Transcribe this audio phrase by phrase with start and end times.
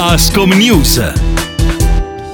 [0.00, 1.29] Ascom News.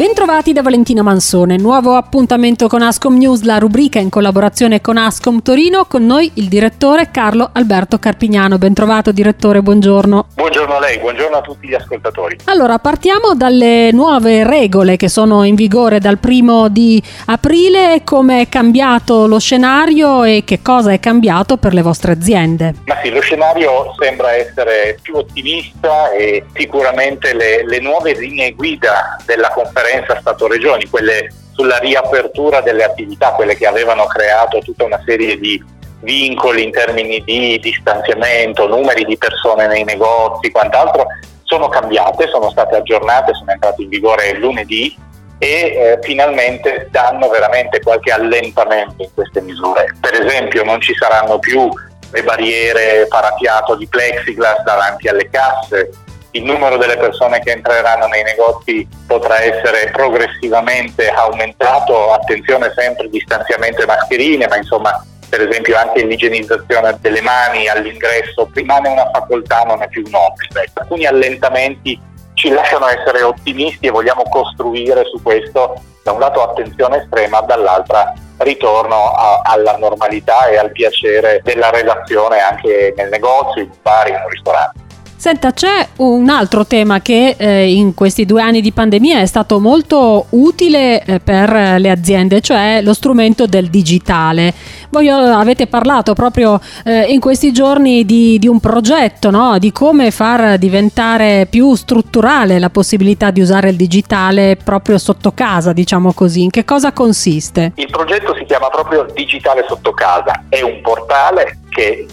[0.00, 5.42] Bentrovati da Valentina Mansone, nuovo appuntamento con Ascom News, la rubrica in collaborazione con Ascom
[5.42, 8.56] Torino, con noi il direttore Carlo Alberto Carpignano.
[8.56, 10.28] Bentrovato direttore, buongiorno.
[10.36, 12.38] Buongiorno a lei, buongiorno a tutti gli ascoltatori.
[12.44, 18.48] Allora, partiamo dalle nuove regole che sono in vigore dal primo di aprile, come è
[18.48, 22.74] cambiato lo scenario e che cosa è cambiato per le vostre aziende?
[22.86, 29.18] Ma sì, lo scenario sembra essere più ottimista e sicuramente le, le nuove linee guida
[29.26, 35.02] della conferenza conferenza Stato-Regioni, quelle sulla riapertura delle attività, quelle che avevano creato tutta una
[35.04, 35.62] serie di
[36.02, 41.06] vincoli in termini di distanziamento, numeri di persone nei negozi, quant'altro,
[41.42, 44.96] sono cambiate, sono state aggiornate, sono entrate in vigore lunedì
[45.38, 49.86] e eh, finalmente danno veramente qualche allentamento in queste misure.
[50.00, 51.68] Per esempio non ci saranno più
[52.12, 55.90] le barriere parafiato di plexiglass davanti alle casse,
[56.32, 63.82] il numero delle persone che entreranno nei negozi potrà essere progressivamente aumentato, attenzione sempre distanziamento
[63.82, 69.82] e mascherine, ma insomma per esempio anche l'igienizzazione delle mani all'ingresso rimane una facoltà, non
[69.82, 70.60] è più un obbligo.
[70.74, 71.98] Alcuni allentamenti
[72.34, 78.12] ci lasciano essere ottimisti e vogliamo costruire su questo da un lato attenzione estrema, dall'altra
[78.38, 84.14] ritorno a, alla normalità e al piacere della relazione anche nel negozio, in bar, in
[84.14, 84.89] un ristorante.
[85.20, 89.60] Senta, c'è un altro tema che eh, in questi due anni di pandemia è stato
[89.60, 94.54] molto utile eh, per le aziende, cioè lo strumento del digitale.
[94.88, 99.58] Voi eh, avete parlato proprio eh, in questi giorni di, di un progetto, no?
[99.58, 105.74] di come far diventare più strutturale la possibilità di usare il digitale proprio sotto casa,
[105.74, 106.44] diciamo così.
[106.44, 107.72] In che cosa consiste?
[107.74, 112.06] Il progetto si chiama proprio Digitale sotto casa, è un portale che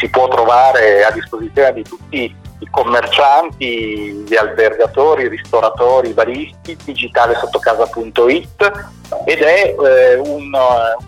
[0.00, 6.76] si può trovare a disposizione di tutti i commercianti, gli albergatori, i ristoratori, i baristi,
[6.84, 8.72] digitalesottocasa.it
[9.24, 11.04] ed è eh, un, una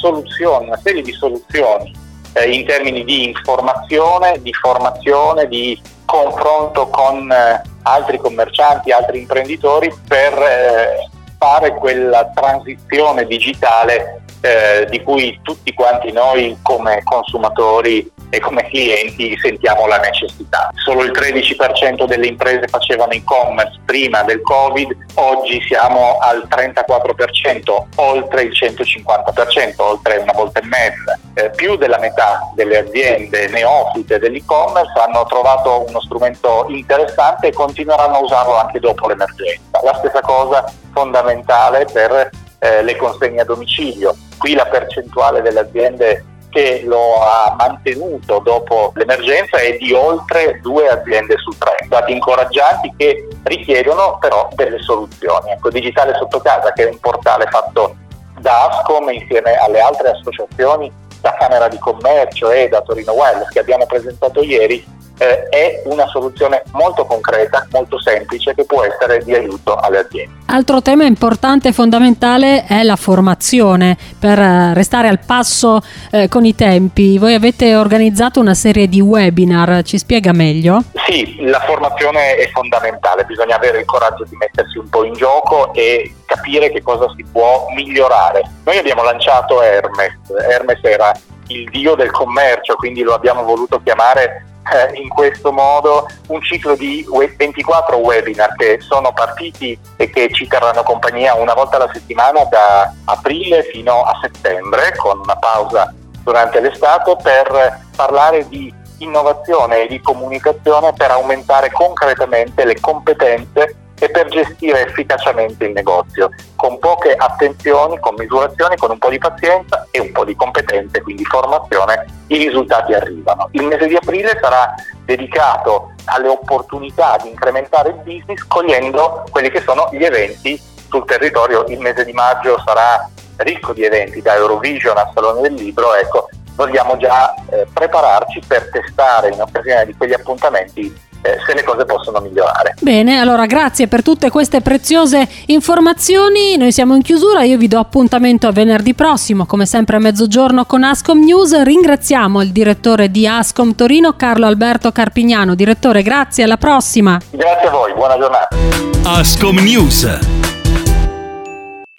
[0.00, 1.92] soluzione, una serie di soluzioni
[2.32, 9.92] eh, in termini di informazione, di formazione, di confronto con eh, altri commercianti, altri imprenditori
[10.06, 18.40] per eh, fare quella transizione digitale eh, di cui tutti quanti noi come consumatori e
[18.40, 20.70] come clienti sentiamo la necessità.
[20.74, 28.42] Solo il 13% delle imprese facevano e-commerce prima del Covid, oggi siamo al 34%, oltre
[28.42, 31.18] il 150%, oltre una volta e mezza.
[31.34, 38.16] Eh, più della metà delle aziende neofite dell'e-commerce hanno trovato uno strumento interessante e continueranno
[38.16, 39.80] a usarlo anche dopo l'emergenza.
[39.82, 44.14] La stessa cosa fondamentale per eh, le consegne a domicilio.
[44.38, 50.88] Qui la percentuale delle aziende che lo ha mantenuto dopo l'emergenza è di oltre due
[50.88, 55.50] aziende su tre, dati incoraggianti che richiedono però delle soluzioni.
[55.50, 57.96] Ecco, Digitale Sotto Casa, che è un portale fatto
[58.38, 63.58] da Ascom insieme alle altre associazioni, da Camera di Commercio e da Torino Wellness che
[63.58, 64.82] abbiamo presentato ieri,
[65.18, 70.34] eh, è una soluzione molto concreta, molto semplice che può essere di aiuto alle aziende.
[70.46, 76.44] Altro tema importante e fondamentale è la formazione per eh, restare al passo eh, con
[76.44, 77.18] i tempi.
[77.18, 80.82] Voi avete organizzato una serie di webinar, ci spiega meglio?
[81.06, 85.72] Sì, la formazione è fondamentale, bisogna avere il coraggio di mettersi un po' in gioco
[85.74, 88.42] e capire che cosa si può migliorare.
[88.64, 90.18] Noi abbiamo lanciato Hermes,
[90.48, 91.12] Hermes era
[91.48, 96.74] il dio del commercio, quindi lo abbiamo voluto chiamare eh, in questo modo un ciclo
[96.74, 97.06] di
[97.36, 102.92] 24 webinar che sono partiti e che ci terranno compagnia una volta alla settimana da
[103.04, 110.00] aprile fino a settembre con una pausa durante l'estate per parlare di innovazione e di
[110.00, 117.98] comunicazione per aumentare concretamente le competenze e per gestire efficacemente il negozio, con poche attenzioni,
[117.98, 122.36] con misurazioni, con un po' di pazienza e un po' di competenze, quindi formazione, i
[122.36, 123.48] risultati arrivano.
[123.52, 124.74] Il mese di aprile sarà
[125.04, 131.64] dedicato alle opportunità di incrementare il business cogliendo quelli che sono gli eventi sul territorio.
[131.68, 136.28] Il mese di maggio sarà ricco di eventi, da Eurovision al Salone del Libro, ecco,
[136.54, 142.20] vogliamo già eh, prepararci per testare in occasione di quegli appuntamenti se le cose possono
[142.20, 142.74] migliorare.
[142.80, 146.56] Bene, allora grazie per tutte queste preziose informazioni.
[146.56, 150.64] Noi siamo in chiusura, io vi do appuntamento a venerdì prossimo, come sempre a mezzogiorno
[150.64, 151.62] con Ascom News.
[151.62, 155.54] Ringraziamo il direttore di Ascom Torino, Carlo Alberto Carpignano.
[155.54, 157.20] Direttore, grazie, alla prossima.
[157.30, 158.56] Grazie a voi, buona giornata.
[159.04, 160.54] Ascom News